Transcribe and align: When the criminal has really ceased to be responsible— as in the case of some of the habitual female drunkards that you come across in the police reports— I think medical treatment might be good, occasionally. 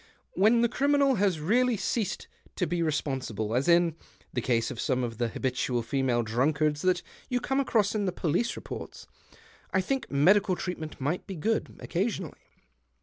When 0.33 0.61
the 0.61 0.67
criminal 0.67 1.13
has 1.21 1.39
really 1.39 1.77
ceased 1.77 2.27
to 2.55 2.65
be 2.65 2.81
responsible— 2.81 3.53
as 3.55 3.67
in 3.67 3.95
the 4.33 4.41
case 4.41 4.71
of 4.71 4.81
some 4.81 5.03
of 5.03 5.19
the 5.19 5.27
habitual 5.27 5.83
female 5.83 6.23
drunkards 6.23 6.81
that 6.81 7.03
you 7.29 7.39
come 7.39 7.59
across 7.59 7.93
in 7.93 8.05
the 8.05 8.11
police 8.11 8.55
reports— 8.55 9.05
I 9.75 9.79
think 9.79 10.09
medical 10.09 10.55
treatment 10.55 10.99
might 10.99 11.27
be 11.27 11.35
good, 11.35 11.75
occasionally. 11.79 12.39